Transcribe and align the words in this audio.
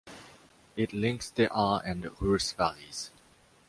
It 0.75 0.93
links 0.93 1.29
the 1.29 1.47
Aar 1.51 1.79
and 1.85 2.09
Reuss 2.19 2.53
valleys. 2.53 3.11